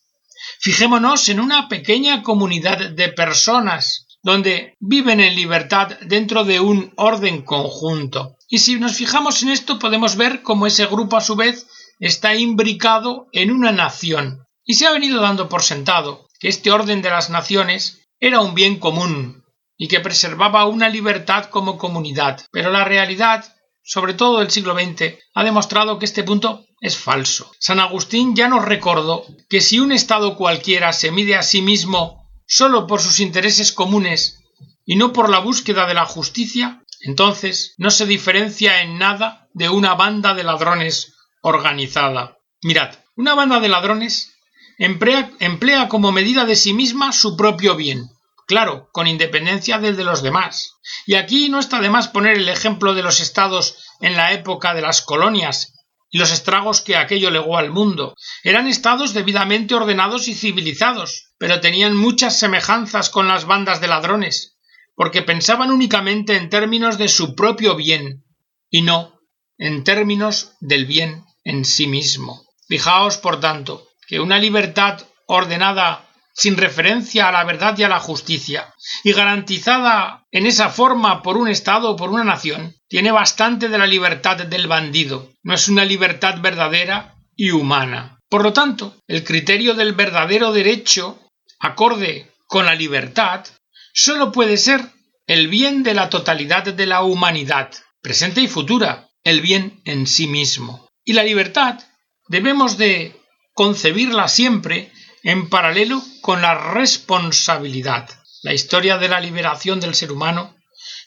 Fijémonos 0.62 1.26
en 1.30 1.40
una 1.40 1.68
pequeña 1.68 2.22
comunidad 2.22 2.90
de 2.90 3.08
personas 3.08 4.06
donde 4.22 4.76
viven 4.78 5.18
en 5.20 5.34
libertad 5.34 5.98
dentro 6.02 6.44
de 6.44 6.60
un 6.60 6.92
orden 6.96 7.40
conjunto. 7.40 8.36
Y 8.46 8.58
si 8.58 8.78
nos 8.78 8.94
fijamos 8.94 9.42
en 9.42 9.48
esto 9.48 9.78
podemos 9.78 10.16
ver 10.16 10.42
cómo 10.42 10.66
ese 10.66 10.84
grupo 10.84 11.16
a 11.16 11.22
su 11.22 11.34
vez 11.34 11.66
está 11.98 12.34
imbricado 12.34 13.28
en 13.32 13.52
una 13.52 13.72
nación. 13.72 14.44
Y 14.62 14.74
se 14.74 14.86
ha 14.86 14.92
venido 14.92 15.22
dando 15.22 15.48
por 15.48 15.62
sentado 15.62 16.26
que 16.38 16.48
este 16.48 16.70
orden 16.70 17.00
de 17.00 17.08
las 17.08 17.30
naciones 17.30 18.10
era 18.18 18.40
un 18.40 18.54
bien 18.54 18.78
común 18.78 19.42
y 19.78 19.88
que 19.88 20.00
preservaba 20.00 20.66
una 20.66 20.90
libertad 20.90 21.46
como 21.46 21.78
comunidad. 21.78 22.42
Pero 22.52 22.68
la 22.68 22.84
realidad, 22.84 23.46
sobre 23.82 24.12
todo 24.12 24.40
del 24.40 24.50
siglo 24.50 24.74
XX, 24.74 25.14
ha 25.32 25.42
demostrado 25.42 25.98
que 25.98 26.04
este 26.04 26.22
punto 26.22 26.66
es 26.80 26.96
falso. 26.96 27.52
San 27.58 27.78
Agustín 27.78 28.34
ya 28.34 28.48
nos 28.48 28.64
recordó 28.64 29.24
que 29.48 29.60
si 29.60 29.78
un 29.78 29.92
Estado 29.92 30.36
cualquiera 30.36 30.92
se 30.92 31.10
mide 31.10 31.36
a 31.36 31.42
sí 31.42 31.60
mismo 31.60 32.26
solo 32.46 32.86
por 32.86 33.00
sus 33.00 33.20
intereses 33.20 33.70
comunes 33.72 34.40
y 34.86 34.96
no 34.96 35.12
por 35.12 35.28
la 35.28 35.38
búsqueda 35.38 35.86
de 35.86 35.94
la 35.94 36.06
justicia, 36.06 36.82
entonces 37.02 37.74
no 37.76 37.90
se 37.90 38.06
diferencia 38.06 38.82
en 38.82 38.98
nada 38.98 39.48
de 39.52 39.68
una 39.68 39.94
banda 39.94 40.34
de 40.34 40.42
ladrones 40.42 41.14
organizada. 41.42 42.38
Mirad, 42.62 42.94
una 43.14 43.34
banda 43.34 43.60
de 43.60 43.68
ladrones 43.68 44.32
emplea, 44.78 45.30
emplea, 45.38 45.88
como 45.88 46.12
medida 46.12 46.46
de 46.46 46.56
sí 46.56 46.72
misma 46.72 47.12
su 47.12 47.36
propio 47.36 47.76
bien, 47.76 48.08
claro, 48.46 48.88
con 48.92 49.06
independencia 49.06 49.78
del 49.78 49.96
de 49.96 50.04
los 50.04 50.22
demás. 50.22 50.76
Y 51.06 51.14
aquí 51.14 51.50
no 51.50 51.60
está 51.60 51.80
de 51.80 51.90
más 51.90 52.08
poner 52.08 52.38
el 52.38 52.48
ejemplo 52.48 52.94
de 52.94 53.02
los 53.02 53.20
estados 53.20 53.76
en 54.00 54.16
la 54.16 54.32
época 54.32 54.74
de 54.74 54.80
las 54.82 55.02
colonias 55.02 55.74
y 56.10 56.18
los 56.18 56.32
estragos 56.32 56.80
que 56.80 56.96
aquello 56.96 57.30
legó 57.30 57.56
al 57.56 57.70
mundo. 57.70 58.14
Eran 58.42 58.66
estados 58.66 59.14
debidamente 59.14 59.74
ordenados 59.74 60.28
y 60.28 60.34
civilizados, 60.34 61.32
pero 61.38 61.60
tenían 61.60 61.96
muchas 61.96 62.38
semejanzas 62.38 63.10
con 63.10 63.28
las 63.28 63.44
bandas 63.44 63.80
de 63.80 63.88
ladrones, 63.88 64.58
porque 64.96 65.22
pensaban 65.22 65.70
únicamente 65.70 66.36
en 66.36 66.50
términos 66.50 66.98
de 66.98 67.08
su 67.08 67.34
propio 67.34 67.76
bien, 67.76 68.24
y 68.68 68.82
no 68.82 69.20
en 69.56 69.84
términos 69.84 70.52
del 70.60 70.86
bien 70.86 71.24
en 71.44 71.64
sí 71.64 71.86
mismo. 71.86 72.44
Fijaos, 72.68 73.18
por 73.18 73.40
tanto, 73.40 73.86
que 74.08 74.20
una 74.20 74.38
libertad 74.38 75.02
ordenada 75.26 76.09
sin 76.34 76.56
referencia 76.56 77.28
a 77.28 77.32
la 77.32 77.44
verdad 77.44 77.76
y 77.78 77.82
a 77.82 77.88
la 77.88 78.00
justicia, 78.00 78.72
y 79.04 79.12
garantizada 79.12 80.26
en 80.30 80.46
esa 80.46 80.68
forma 80.68 81.22
por 81.22 81.36
un 81.36 81.48
Estado 81.48 81.90
o 81.90 81.96
por 81.96 82.10
una 82.10 82.24
nación, 82.24 82.74
tiene 82.88 83.10
bastante 83.10 83.68
de 83.68 83.78
la 83.78 83.86
libertad 83.86 84.36
del 84.36 84.66
bandido, 84.66 85.30
no 85.42 85.54
es 85.54 85.68
una 85.68 85.84
libertad 85.84 86.40
verdadera 86.40 87.14
y 87.36 87.50
humana. 87.50 88.20
Por 88.28 88.42
lo 88.42 88.52
tanto, 88.52 88.96
el 89.08 89.24
criterio 89.24 89.74
del 89.74 89.92
verdadero 89.92 90.52
derecho, 90.52 91.18
acorde 91.58 92.30
con 92.46 92.64
la 92.64 92.74
libertad, 92.74 93.44
sólo 93.92 94.32
puede 94.32 94.56
ser 94.56 94.82
el 95.26 95.48
bien 95.48 95.82
de 95.82 95.94
la 95.94 96.10
totalidad 96.10 96.64
de 96.64 96.86
la 96.86 97.02
humanidad, 97.02 97.70
presente 98.02 98.40
y 98.40 98.48
futura, 98.48 99.08
el 99.24 99.40
bien 99.40 99.80
en 99.84 100.06
sí 100.06 100.26
mismo. 100.26 100.88
Y 101.04 101.12
la 101.12 101.22
libertad 101.22 101.80
debemos 102.28 102.76
de 102.76 103.16
concebirla 103.54 104.28
siempre 104.28 104.92
en 105.22 105.48
paralelo 105.48 106.02
con 106.22 106.42
la 106.42 106.72
responsabilidad. 106.72 108.08
La 108.42 108.54
historia 108.54 108.98
de 108.98 109.08
la 109.08 109.20
liberación 109.20 109.80
del 109.80 109.94
ser 109.94 110.12
humano 110.12 110.56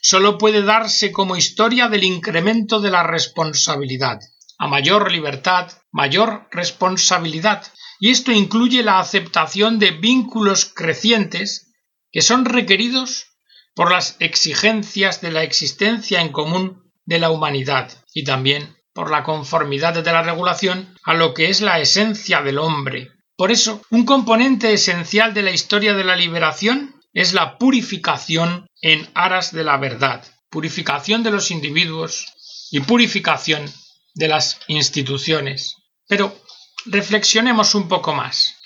solo 0.00 0.38
puede 0.38 0.62
darse 0.62 1.10
como 1.10 1.36
historia 1.36 1.88
del 1.88 2.04
incremento 2.04 2.80
de 2.80 2.90
la 2.90 3.02
responsabilidad. 3.02 4.20
A 4.58 4.68
mayor 4.68 5.10
libertad, 5.10 5.72
mayor 5.90 6.46
responsabilidad. 6.52 7.66
Y 7.98 8.10
esto 8.10 8.30
incluye 8.30 8.82
la 8.82 9.00
aceptación 9.00 9.78
de 9.78 9.90
vínculos 9.90 10.66
crecientes 10.66 11.72
que 12.12 12.22
son 12.22 12.44
requeridos 12.44 13.26
por 13.74 13.90
las 13.90 14.16
exigencias 14.20 15.20
de 15.20 15.32
la 15.32 15.42
existencia 15.42 16.20
en 16.20 16.30
común 16.30 16.92
de 17.04 17.18
la 17.18 17.30
humanidad 17.30 17.90
y 18.12 18.22
también 18.24 18.76
por 18.92 19.10
la 19.10 19.24
conformidad 19.24 19.94
de 19.94 20.12
la 20.12 20.22
regulación 20.22 20.96
a 21.02 21.14
lo 21.14 21.34
que 21.34 21.50
es 21.50 21.60
la 21.60 21.80
esencia 21.80 22.42
del 22.42 22.58
hombre, 22.58 23.10
por 23.36 23.50
eso, 23.50 23.82
un 23.90 24.04
componente 24.04 24.72
esencial 24.72 25.34
de 25.34 25.42
la 25.42 25.50
historia 25.50 25.94
de 25.94 26.04
la 26.04 26.14
liberación 26.14 26.94
es 27.12 27.32
la 27.32 27.58
purificación 27.58 28.66
en 28.80 29.08
aras 29.14 29.52
de 29.52 29.64
la 29.64 29.76
verdad, 29.76 30.24
purificación 30.50 31.22
de 31.22 31.30
los 31.32 31.50
individuos 31.50 32.32
y 32.70 32.80
purificación 32.80 33.72
de 34.14 34.28
las 34.28 34.60
instituciones. 34.68 35.76
Pero 36.06 36.36
reflexionemos 36.86 37.74
un 37.74 37.88
poco 37.88 38.14
más. 38.14 38.56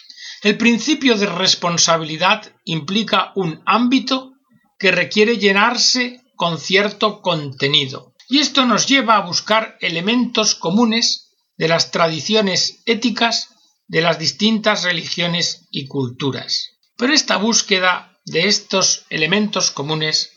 El 0.43 0.57
principio 0.57 1.17
de 1.17 1.27
responsabilidad 1.27 2.53
implica 2.65 3.33
un 3.37 3.63
ámbito 3.65 4.33
que 4.79 4.93
requiere 4.93 5.39
llenarse 5.39 6.21
con 6.37 6.59
cierto 6.59 7.21
contenido. 7.23 8.15
Y 8.29 8.39
esto 8.39 8.67
nos 8.67 8.87
lleva 8.87 9.17
a 9.17 9.27
buscar 9.27 9.77
elementos 9.81 10.55
comunes 10.55 11.31
de 11.57 11.69
las 11.69 11.91
tradiciones 11.91 12.83
éticas 12.87 13.49
de 13.89 14.03
las 14.03 14.19
distintas 14.19 14.85
religiones 14.85 15.67
y 15.71 15.87
culturas. 15.87 16.79
Pero 16.97 17.13
esta 17.13 17.37
búsqueda 17.37 18.19
de 18.25 18.47
estos 18.47 19.07
elementos 19.11 19.71
comunes 19.71 20.33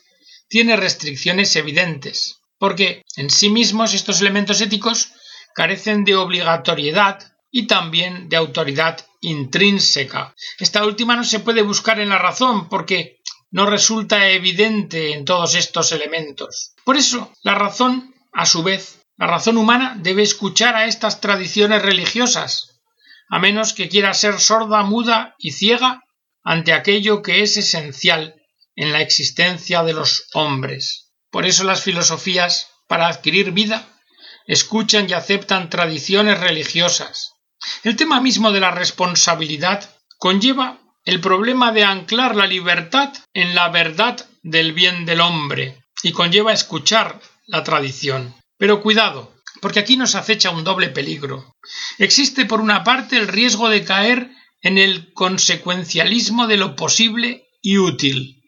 tiene 0.47 0.75
restricciones 0.77 1.55
evidentes, 1.55 2.41
porque 2.57 3.03
en 3.15 3.29
sí 3.29 3.49
mismos 3.49 3.93
estos 3.93 4.21
elementos 4.21 4.61
éticos 4.61 5.11
carecen 5.53 6.05
de 6.05 6.15
obligatoriedad 6.15 7.33
y 7.51 7.67
también 7.67 8.29
de 8.29 8.37
autoridad 8.37 9.05
intrínseca. 9.19 10.33
Esta 10.59 10.85
última 10.85 11.15
no 11.15 11.23
se 11.23 11.39
puede 11.39 11.61
buscar 11.61 11.99
en 11.99 12.09
la 12.09 12.17
razón 12.17 12.69
porque 12.69 13.21
no 13.51 13.65
resulta 13.65 14.29
evidente 14.29 15.13
en 15.13 15.25
todos 15.25 15.55
estos 15.55 15.91
elementos. 15.91 16.73
Por 16.85 16.95
eso, 16.95 17.33
la 17.43 17.55
razón, 17.55 18.15
a 18.31 18.45
su 18.45 18.63
vez, 18.63 19.01
la 19.17 19.27
razón 19.27 19.57
humana 19.57 19.97
debe 19.99 20.23
escuchar 20.23 20.75
a 20.75 20.85
estas 20.85 21.19
tradiciones 21.19 21.81
religiosas, 21.81 22.70
a 23.31 23.39
menos 23.39 23.73
que 23.73 23.87
quiera 23.87 24.13
ser 24.13 24.39
sorda, 24.39 24.83
muda 24.83 25.35
y 25.39 25.53
ciega 25.53 26.03
ante 26.43 26.73
aquello 26.73 27.21
que 27.21 27.41
es 27.41 27.55
esencial 27.55 28.35
en 28.75 28.91
la 28.91 29.01
existencia 29.01 29.83
de 29.83 29.93
los 29.93 30.27
hombres. 30.33 31.13
Por 31.31 31.45
eso 31.45 31.63
las 31.63 31.81
filosofías, 31.81 32.67
para 32.87 33.07
adquirir 33.07 33.51
vida, 33.51 33.87
escuchan 34.47 35.09
y 35.09 35.13
aceptan 35.13 35.69
tradiciones 35.69 36.41
religiosas. 36.41 37.31
El 37.83 37.95
tema 37.95 38.19
mismo 38.19 38.51
de 38.51 38.59
la 38.59 38.71
responsabilidad 38.71 39.89
conlleva 40.17 40.79
el 41.05 41.21
problema 41.21 41.71
de 41.71 41.85
anclar 41.85 42.35
la 42.35 42.47
libertad 42.47 43.13
en 43.33 43.55
la 43.55 43.69
verdad 43.69 44.25
del 44.43 44.73
bien 44.73 45.05
del 45.05 45.21
hombre 45.21 45.85
y 46.03 46.11
conlleva 46.11 46.51
escuchar 46.51 47.21
la 47.45 47.63
tradición. 47.63 48.35
Pero 48.57 48.81
cuidado, 48.81 49.33
porque 49.61 49.79
aquí 49.79 49.95
nos 49.95 50.15
acecha 50.15 50.49
un 50.49 50.63
doble 50.63 50.89
peligro. 50.89 51.55
Existe 51.97 52.45
por 52.45 52.59
una 52.59 52.83
parte 52.83 53.17
el 53.17 53.27
riesgo 53.27 53.69
de 53.69 53.83
caer 53.83 54.31
en 54.61 54.77
el 54.77 55.13
consecuencialismo 55.13 56.47
de 56.47 56.57
lo 56.57 56.75
posible 56.75 57.47
y 57.61 57.77
útil, 57.77 58.41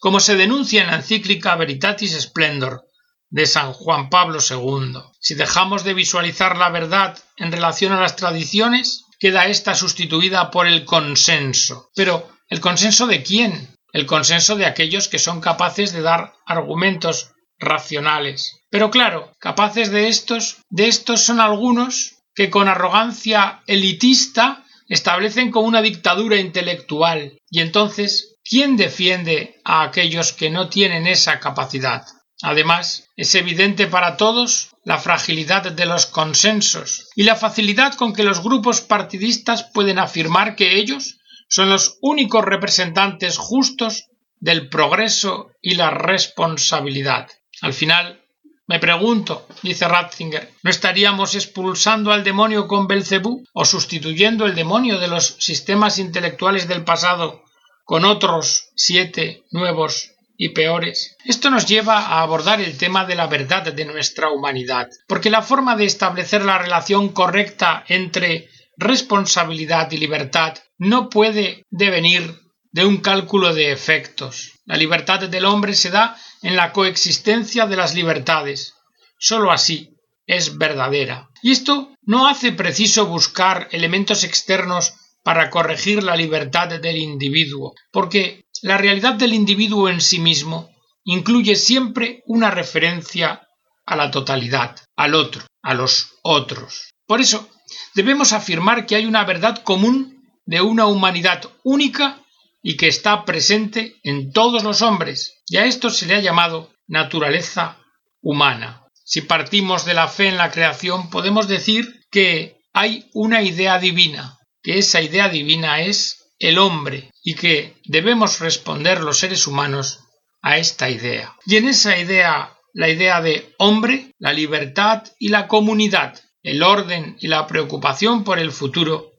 como 0.00 0.20
se 0.20 0.36
denuncia 0.36 0.82
en 0.82 0.88
la 0.88 0.96
encíclica 0.96 1.54
Veritatis 1.56 2.18
Splendor 2.20 2.84
de 3.28 3.46
San 3.46 3.72
Juan 3.72 4.10
Pablo 4.10 4.38
II. 4.40 5.00
Si 5.20 5.34
dejamos 5.34 5.84
de 5.84 5.94
visualizar 5.94 6.58
la 6.58 6.68
verdad 6.68 7.18
en 7.36 7.50
relación 7.50 7.92
a 7.92 8.00
las 8.00 8.14
tradiciones, 8.16 9.04
queda 9.18 9.46
ésta 9.46 9.74
sustituida 9.74 10.50
por 10.50 10.66
el 10.66 10.84
consenso. 10.84 11.90
Pero, 11.94 12.28
¿el 12.48 12.60
consenso 12.60 13.06
de 13.06 13.22
quién? 13.22 13.74
El 13.92 14.06
consenso 14.06 14.56
de 14.56 14.66
aquellos 14.66 15.08
que 15.08 15.18
son 15.18 15.40
capaces 15.40 15.92
de 15.92 16.02
dar 16.02 16.34
argumentos 16.44 17.30
racionales. 17.58 18.61
Pero 18.72 18.90
claro, 18.90 19.36
capaces 19.38 19.90
de 19.90 20.08
estos, 20.08 20.62
de 20.70 20.88
estos 20.88 21.20
son 21.20 21.40
algunos 21.40 22.14
que 22.34 22.48
con 22.48 22.68
arrogancia 22.68 23.62
elitista 23.66 24.64
establecen 24.88 25.50
como 25.50 25.68
una 25.68 25.82
dictadura 25.82 26.36
intelectual. 26.36 27.38
Y 27.50 27.60
entonces, 27.60 28.38
¿quién 28.42 28.78
defiende 28.78 29.60
a 29.62 29.82
aquellos 29.82 30.32
que 30.32 30.48
no 30.48 30.70
tienen 30.70 31.06
esa 31.06 31.38
capacidad? 31.38 32.06
Además, 32.40 33.10
es 33.14 33.34
evidente 33.34 33.88
para 33.88 34.16
todos 34.16 34.70
la 34.84 34.96
fragilidad 34.96 35.70
de 35.70 35.84
los 35.84 36.06
consensos 36.06 37.10
y 37.14 37.24
la 37.24 37.36
facilidad 37.36 37.92
con 37.92 38.14
que 38.14 38.24
los 38.24 38.42
grupos 38.42 38.80
partidistas 38.80 39.64
pueden 39.74 39.98
afirmar 39.98 40.56
que 40.56 40.78
ellos 40.78 41.18
son 41.46 41.68
los 41.68 41.98
únicos 42.00 42.42
representantes 42.42 43.36
justos 43.36 44.06
del 44.40 44.70
progreso 44.70 45.50
y 45.60 45.74
la 45.74 45.90
responsabilidad. 45.90 47.28
Al 47.60 47.74
final, 47.74 48.21
me 48.68 48.78
pregunto, 48.78 49.46
dice 49.62 49.88
Ratzinger, 49.88 50.50
¿no 50.62 50.70
estaríamos 50.70 51.34
expulsando 51.34 52.12
al 52.12 52.22
demonio 52.22 52.68
con 52.68 52.86
Belcebú 52.86 53.44
o 53.52 53.64
sustituyendo 53.64 54.46
el 54.46 54.54
demonio 54.54 54.98
de 54.98 55.08
los 55.08 55.36
sistemas 55.40 55.98
intelectuales 55.98 56.68
del 56.68 56.84
pasado 56.84 57.42
con 57.84 58.04
otros 58.04 58.70
siete 58.76 59.42
nuevos 59.50 60.12
y 60.36 60.50
peores? 60.50 61.16
Esto 61.24 61.50
nos 61.50 61.66
lleva 61.66 61.98
a 61.98 62.22
abordar 62.22 62.60
el 62.60 62.78
tema 62.78 63.04
de 63.04 63.16
la 63.16 63.26
verdad 63.26 63.72
de 63.72 63.84
nuestra 63.84 64.30
humanidad, 64.30 64.88
porque 65.08 65.30
la 65.30 65.42
forma 65.42 65.76
de 65.76 65.86
establecer 65.86 66.44
la 66.44 66.58
relación 66.58 67.08
correcta 67.08 67.84
entre 67.88 68.48
responsabilidad 68.76 69.90
y 69.90 69.98
libertad 69.98 70.56
no 70.78 71.08
puede 71.08 71.66
devenir 71.70 72.38
de 72.70 72.86
un 72.86 72.98
cálculo 72.98 73.52
de 73.52 73.72
efectos. 73.72 74.51
La 74.64 74.76
libertad 74.76 75.20
del 75.28 75.44
hombre 75.44 75.74
se 75.74 75.90
da 75.90 76.16
en 76.42 76.56
la 76.56 76.72
coexistencia 76.72 77.66
de 77.66 77.76
las 77.76 77.94
libertades. 77.94 78.74
Sólo 79.18 79.50
así 79.50 79.96
es 80.26 80.56
verdadera. 80.56 81.28
Y 81.42 81.50
esto 81.50 81.94
no 82.02 82.28
hace 82.28 82.52
preciso 82.52 83.06
buscar 83.06 83.68
elementos 83.72 84.24
externos 84.24 84.94
para 85.22 85.50
corregir 85.50 86.02
la 86.02 86.16
libertad 86.16 86.68
del 86.68 86.96
individuo, 86.96 87.74
porque 87.92 88.44
la 88.62 88.78
realidad 88.78 89.14
del 89.14 89.34
individuo 89.34 89.88
en 89.88 90.00
sí 90.00 90.18
mismo 90.18 90.70
incluye 91.04 91.56
siempre 91.56 92.22
una 92.26 92.50
referencia 92.50 93.48
a 93.86 93.96
la 93.96 94.10
totalidad, 94.10 94.76
al 94.96 95.14
otro, 95.14 95.44
a 95.62 95.74
los 95.74 96.12
otros. 96.22 96.92
Por 97.06 97.20
eso, 97.20 97.48
debemos 97.94 98.32
afirmar 98.32 98.86
que 98.86 98.96
hay 98.96 99.06
una 99.06 99.24
verdad 99.24 99.62
común 99.62 100.22
de 100.44 100.60
una 100.60 100.86
humanidad 100.86 101.42
única 101.64 102.21
y 102.62 102.76
que 102.76 102.86
está 102.86 103.24
presente 103.24 103.96
en 104.04 104.32
todos 104.32 104.62
los 104.62 104.82
hombres, 104.82 105.42
y 105.46 105.56
a 105.56 105.66
esto 105.66 105.90
se 105.90 106.06
le 106.06 106.14
ha 106.14 106.20
llamado 106.20 106.72
naturaleza 106.86 107.78
humana. 108.20 108.84
Si 109.04 109.22
partimos 109.22 109.84
de 109.84 109.94
la 109.94 110.08
fe 110.08 110.28
en 110.28 110.36
la 110.36 110.50
creación, 110.50 111.10
podemos 111.10 111.48
decir 111.48 112.06
que 112.10 112.58
hay 112.72 113.10
una 113.12 113.42
idea 113.42 113.78
divina, 113.78 114.38
que 114.62 114.78
esa 114.78 115.02
idea 115.02 115.28
divina 115.28 115.82
es 115.82 116.32
el 116.38 116.58
hombre, 116.58 117.10
y 117.22 117.34
que 117.34 117.76
debemos 117.84 118.40
responder 118.40 119.00
los 119.00 119.18
seres 119.18 119.46
humanos 119.46 120.00
a 120.40 120.58
esta 120.58 120.88
idea. 120.88 121.36
Y 121.46 121.56
en 121.56 121.68
esa 121.68 121.98
idea, 121.98 122.56
la 122.72 122.88
idea 122.88 123.20
de 123.20 123.54
hombre, 123.58 124.12
la 124.18 124.32
libertad 124.32 125.04
y 125.18 125.28
la 125.28 125.48
comunidad, 125.48 126.20
el 126.42 126.62
orden 126.62 127.16
y 127.20 127.28
la 127.28 127.46
preocupación 127.46 128.24
por 128.24 128.38
el 128.38 128.50
futuro, 128.50 129.12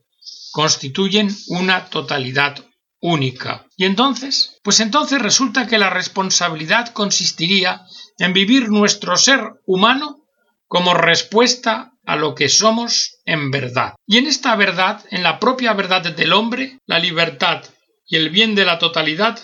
constituyen 0.52 1.34
una 1.48 1.86
totalidad 1.86 2.63
única. 3.04 3.66
Y 3.76 3.84
entonces, 3.84 4.58
pues 4.62 4.80
entonces 4.80 5.20
resulta 5.20 5.66
que 5.66 5.76
la 5.76 5.90
responsabilidad 5.90 6.88
consistiría 6.94 7.82
en 8.18 8.32
vivir 8.32 8.70
nuestro 8.70 9.18
ser 9.18 9.60
humano 9.66 10.24
como 10.68 10.94
respuesta 10.94 11.92
a 12.06 12.16
lo 12.16 12.34
que 12.34 12.48
somos 12.48 13.18
en 13.26 13.50
verdad. 13.50 13.94
Y 14.06 14.16
en 14.16 14.26
esta 14.26 14.56
verdad, 14.56 15.04
en 15.10 15.22
la 15.22 15.38
propia 15.38 15.74
verdad 15.74 16.00
del 16.00 16.32
hombre, 16.32 16.78
la 16.86 16.98
libertad 16.98 17.62
y 18.06 18.16
el 18.16 18.30
bien 18.30 18.54
de 18.54 18.64
la 18.64 18.78
totalidad 18.78 19.38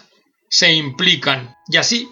se 0.48 0.72
implican, 0.72 1.54
y 1.68 1.76
así 1.76 2.08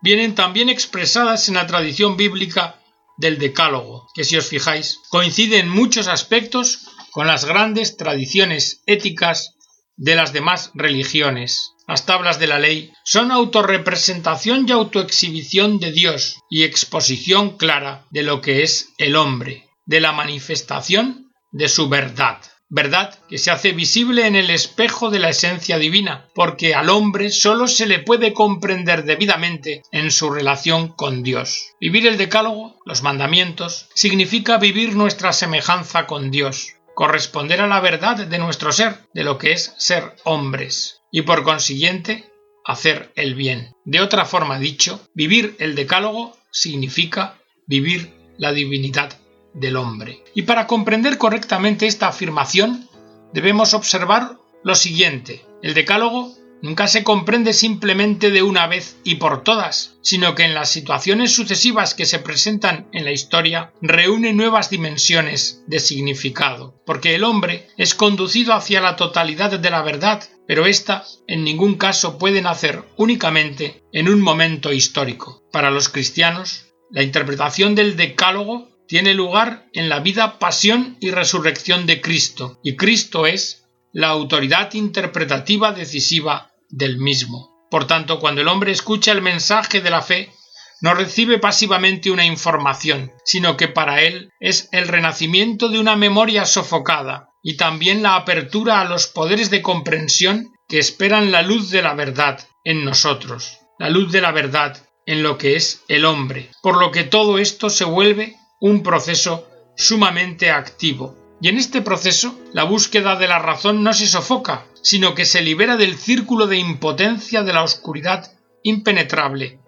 vienen 0.00 0.34
también 0.34 0.70
expresadas 0.70 1.48
en 1.50 1.56
la 1.56 1.66
tradición 1.66 2.16
bíblica 2.16 2.80
del 3.18 3.38
Decálogo, 3.38 4.08
que 4.14 4.24
si 4.24 4.38
os 4.38 4.46
fijáis, 4.46 4.98
coincide 5.10 5.58
en 5.58 5.68
muchos 5.68 6.08
aspectos 6.08 6.88
con 7.10 7.26
las 7.26 7.44
grandes 7.44 7.98
tradiciones 7.98 8.82
éticas 8.86 9.56
de 10.00 10.14
las 10.14 10.32
demás 10.32 10.70
religiones. 10.74 11.74
Las 11.86 12.06
tablas 12.06 12.38
de 12.38 12.46
la 12.46 12.58
ley 12.58 12.90
son 13.04 13.30
autorrepresentación 13.30 14.64
y 14.66 14.72
autoexhibición 14.72 15.78
de 15.78 15.92
Dios 15.92 16.38
y 16.48 16.64
exposición 16.64 17.58
clara 17.58 18.06
de 18.10 18.22
lo 18.22 18.40
que 18.40 18.62
es 18.62 18.88
el 18.96 19.14
hombre, 19.14 19.68
de 19.84 20.00
la 20.00 20.12
manifestación 20.12 21.30
de 21.52 21.68
su 21.68 21.90
verdad. 21.90 22.38
Verdad 22.72 23.18
que 23.28 23.36
se 23.36 23.50
hace 23.50 23.72
visible 23.72 24.26
en 24.26 24.36
el 24.36 24.48
espejo 24.48 25.10
de 25.10 25.18
la 25.18 25.30
esencia 25.30 25.76
divina, 25.76 26.28
porque 26.34 26.74
al 26.74 26.88
hombre 26.88 27.30
solo 27.30 27.66
se 27.66 27.86
le 27.86 27.98
puede 27.98 28.32
comprender 28.32 29.04
debidamente 29.04 29.82
en 29.90 30.12
su 30.12 30.30
relación 30.30 30.88
con 30.88 31.24
Dios. 31.24 31.72
Vivir 31.80 32.06
el 32.06 32.16
decálogo, 32.16 32.78
los 32.86 33.02
mandamientos, 33.02 33.88
significa 33.94 34.56
vivir 34.56 34.94
nuestra 34.94 35.32
semejanza 35.32 36.06
con 36.06 36.30
Dios, 36.30 36.68
corresponder 37.00 37.62
a 37.62 37.66
la 37.66 37.80
verdad 37.80 38.26
de 38.26 38.38
nuestro 38.38 38.72
ser, 38.72 38.94
de 39.14 39.24
lo 39.24 39.38
que 39.38 39.52
es 39.52 39.72
ser 39.78 40.16
hombres, 40.24 41.00
y 41.10 41.22
por 41.22 41.44
consiguiente 41.44 42.30
hacer 42.62 43.10
el 43.14 43.34
bien. 43.34 43.72
De 43.86 44.02
otra 44.02 44.26
forma 44.26 44.58
dicho, 44.58 45.00
vivir 45.14 45.56
el 45.60 45.74
decálogo 45.74 46.36
significa 46.52 47.38
vivir 47.66 48.12
la 48.36 48.52
divinidad 48.52 49.18
del 49.54 49.76
hombre. 49.76 50.22
Y 50.34 50.42
para 50.42 50.66
comprender 50.66 51.16
correctamente 51.16 51.86
esta 51.86 52.06
afirmación, 52.06 52.86
debemos 53.32 53.72
observar 53.72 54.36
lo 54.62 54.74
siguiente. 54.74 55.42
El 55.62 55.72
decálogo 55.72 56.34
nunca 56.62 56.86
se 56.88 57.04
comprende 57.04 57.52
simplemente 57.52 58.30
de 58.30 58.42
una 58.42 58.66
vez 58.66 58.96
y 59.04 59.16
por 59.16 59.42
todas, 59.42 59.98
sino 60.02 60.34
que 60.34 60.44
en 60.44 60.54
las 60.54 60.70
situaciones 60.70 61.32
sucesivas 61.32 61.94
que 61.94 62.06
se 62.06 62.18
presentan 62.18 62.88
en 62.92 63.04
la 63.04 63.12
historia 63.12 63.72
reúne 63.80 64.32
nuevas 64.32 64.70
dimensiones 64.70 65.62
de 65.66 65.80
significado, 65.80 66.80
porque 66.86 67.14
el 67.14 67.24
hombre 67.24 67.68
es 67.76 67.94
conducido 67.94 68.54
hacia 68.54 68.80
la 68.80 68.96
totalidad 68.96 69.58
de 69.58 69.70
la 69.70 69.82
verdad, 69.82 70.22
pero 70.46 70.66
ésta 70.66 71.04
en 71.26 71.44
ningún 71.44 71.74
caso 71.74 72.18
puede 72.18 72.42
nacer 72.42 72.84
únicamente 72.96 73.82
en 73.92 74.08
un 74.08 74.20
momento 74.20 74.72
histórico. 74.72 75.42
Para 75.52 75.70
los 75.70 75.88
cristianos, 75.88 76.66
la 76.90 77.02
interpretación 77.02 77.74
del 77.74 77.96
decálogo 77.96 78.68
tiene 78.88 79.14
lugar 79.14 79.68
en 79.72 79.88
la 79.88 80.00
vida, 80.00 80.40
pasión 80.40 80.96
y 81.00 81.12
resurrección 81.12 81.86
de 81.86 82.00
Cristo, 82.00 82.58
y 82.64 82.74
Cristo 82.74 83.26
es 83.26 83.68
la 83.92 84.08
autoridad 84.08 84.74
interpretativa 84.74 85.72
decisiva 85.72 86.49
del 86.70 86.98
mismo. 86.98 87.50
Por 87.70 87.86
tanto, 87.86 88.18
cuando 88.18 88.40
el 88.40 88.48
hombre 88.48 88.72
escucha 88.72 89.12
el 89.12 89.22
mensaje 89.22 89.80
de 89.80 89.90
la 89.90 90.02
fe, 90.02 90.32
no 90.80 90.94
recibe 90.94 91.38
pasivamente 91.38 92.10
una 92.10 92.24
información, 92.24 93.12
sino 93.24 93.56
que 93.56 93.68
para 93.68 94.02
él 94.02 94.30
es 94.40 94.68
el 94.72 94.88
renacimiento 94.88 95.68
de 95.68 95.78
una 95.78 95.94
memoria 95.94 96.46
sofocada 96.46 97.28
y 97.42 97.56
también 97.56 98.02
la 98.02 98.16
apertura 98.16 98.80
a 98.80 98.84
los 98.84 99.06
poderes 99.06 99.50
de 99.50 99.62
comprensión 99.62 100.52
que 100.68 100.78
esperan 100.78 101.32
la 101.32 101.42
luz 101.42 101.70
de 101.70 101.82
la 101.82 101.94
verdad 101.94 102.40
en 102.64 102.84
nosotros, 102.84 103.58
la 103.78 103.90
luz 103.90 104.10
de 104.12 104.20
la 104.20 104.32
verdad 104.32 104.76
en 105.06 105.22
lo 105.22 105.38
que 105.38 105.56
es 105.56 105.82
el 105.88 106.04
hombre, 106.04 106.50
por 106.62 106.78
lo 106.78 106.90
que 106.90 107.04
todo 107.04 107.38
esto 107.38 107.70
se 107.70 107.84
vuelve 107.84 108.36
un 108.60 108.82
proceso 108.82 109.46
sumamente 109.76 110.50
activo, 110.50 111.16
y 111.40 111.48
en 111.48 111.56
este 111.56 111.80
proceso, 111.80 112.38
la 112.52 112.64
búsqueda 112.64 113.16
de 113.16 113.28
la 113.28 113.38
razón 113.38 113.82
no 113.82 113.92
se 113.92 114.06
sofoca, 114.06 114.66
sino 114.82 115.14
que 115.14 115.24
se 115.24 115.40
libera 115.40 115.76
del 115.76 115.96
círculo 115.96 116.46
de 116.46 116.58
impotencia 116.58 117.42
de 117.42 117.52
la 117.52 117.62
oscuridad 117.62 118.30
impenetrable 118.62 119.58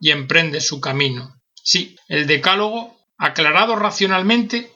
y 0.00 0.10
emprende 0.10 0.60
su 0.60 0.80
camino. 0.80 1.40
Sí, 1.62 1.96
el 2.08 2.26
decálogo, 2.26 2.96
aclarado 3.18 3.74
racionalmente, 3.76 4.70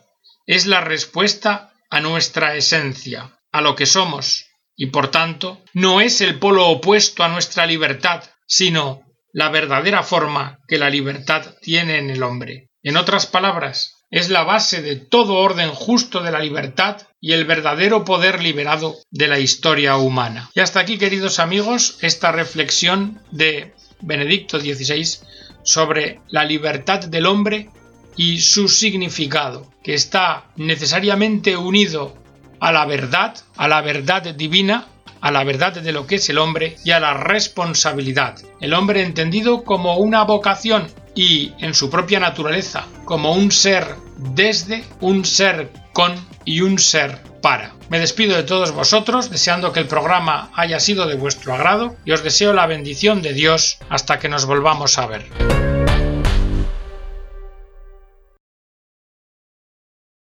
es 0.46 0.66
la 0.66 0.80
respuesta 0.80 1.72
a 1.88 2.00
nuestra 2.00 2.56
esencia, 2.56 3.38
a 3.52 3.60
lo 3.60 3.76
que 3.76 3.86
somos, 3.86 4.46
y 4.74 4.86
por 4.86 5.08
tanto 5.08 5.62
no 5.72 6.00
es 6.00 6.20
el 6.20 6.38
polo 6.38 6.68
opuesto 6.68 7.22
a 7.22 7.28
nuestra 7.28 7.66
libertad, 7.66 8.24
sino 8.46 9.02
la 9.32 9.50
verdadera 9.50 10.02
forma 10.02 10.58
que 10.66 10.78
la 10.78 10.90
libertad 10.90 11.54
tiene 11.60 11.98
en 11.98 12.10
el 12.10 12.22
hombre. 12.22 12.70
En 12.82 12.96
otras 12.96 13.26
palabras, 13.26 13.99
es 14.10 14.28
la 14.28 14.42
base 14.42 14.82
de 14.82 14.96
todo 14.96 15.34
orden 15.34 15.70
justo 15.70 16.20
de 16.22 16.32
la 16.32 16.40
libertad 16.40 17.02
y 17.20 17.32
el 17.32 17.44
verdadero 17.44 18.04
poder 18.04 18.42
liberado 18.42 18.96
de 19.10 19.28
la 19.28 19.38
historia 19.38 19.96
humana. 19.96 20.50
Y 20.54 20.60
hasta 20.60 20.80
aquí, 20.80 20.98
queridos 20.98 21.38
amigos, 21.38 21.98
esta 22.00 22.32
reflexión 22.32 23.22
de 23.30 23.72
Benedicto 24.00 24.58
XVI 24.58 25.18
sobre 25.62 26.20
la 26.28 26.44
libertad 26.44 27.00
del 27.00 27.26
hombre 27.26 27.70
y 28.16 28.40
su 28.40 28.68
significado, 28.68 29.70
que 29.84 29.94
está 29.94 30.50
necesariamente 30.56 31.56
unido 31.56 32.16
a 32.58 32.72
la 32.72 32.84
verdad, 32.86 33.36
a 33.56 33.68
la 33.68 33.80
verdad 33.80 34.34
divina, 34.34 34.88
a 35.20 35.30
la 35.30 35.44
verdad 35.44 35.74
de 35.74 35.92
lo 35.92 36.06
que 36.06 36.16
es 36.16 36.28
el 36.30 36.38
hombre 36.38 36.76
y 36.84 36.90
a 36.90 37.00
la 37.00 37.14
responsabilidad. 37.14 38.38
El 38.60 38.74
hombre 38.74 39.02
entendido 39.02 39.64
como 39.64 39.96
una 39.98 40.24
vocación 40.24 40.88
y 41.20 41.52
en 41.58 41.74
su 41.74 41.90
propia 41.90 42.18
naturaleza, 42.18 42.86
como 43.04 43.34
un 43.34 43.52
ser 43.52 43.96
desde, 44.16 44.82
un 45.00 45.26
ser 45.26 45.70
con 45.92 46.14
y 46.46 46.62
un 46.62 46.78
ser 46.78 47.18
para. 47.42 47.74
Me 47.90 47.98
despido 47.98 48.34
de 48.34 48.42
todos 48.42 48.72
vosotros, 48.72 49.28
deseando 49.28 49.70
que 49.70 49.80
el 49.80 49.86
programa 49.86 50.50
haya 50.54 50.80
sido 50.80 51.06
de 51.06 51.16
vuestro 51.16 51.52
agrado 51.52 51.94
y 52.06 52.12
os 52.12 52.24
deseo 52.24 52.54
la 52.54 52.66
bendición 52.66 53.20
de 53.20 53.34
Dios 53.34 53.76
hasta 53.90 54.18
que 54.18 54.30
nos 54.30 54.46
volvamos 54.46 54.96
a 54.96 55.06
ver. 55.08 55.26